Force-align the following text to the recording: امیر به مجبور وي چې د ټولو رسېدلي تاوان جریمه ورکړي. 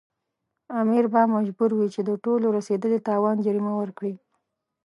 امیر 0.79 1.05
به 1.13 1.21
مجبور 1.35 1.71
وي 1.73 1.87
چې 1.95 2.01
د 2.09 2.11
ټولو 2.23 2.45
رسېدلي 2.57 2.99
تاوان 3.07 3.35
جریمه 3.45 3.73
ورکړي. 3.77 4.13